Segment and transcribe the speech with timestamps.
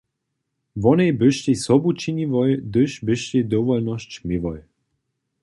[0.75, 4.59] Wonej byštej sobu činiłoj, hdy byštej dowolnosć měłoj.